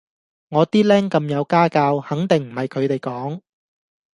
[0.49, 3.39] 我啲靚咁有家教，肯定唔係佢哋講